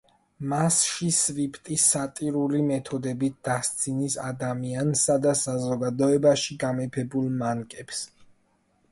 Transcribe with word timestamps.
მასში 0.51 1.07
სვიფტი 1.15 1.75
სატირული 1.81 2.61
მეთოდებით 2.69 3.35
დასცინის 3.47 4.15
ადამიანსა 4.29 5.17
და 5.25 5.33
საზოგადოებაში 5.41 6.57
გამეფებულ 6.65 7.29
მანკებს. 7.43 8.01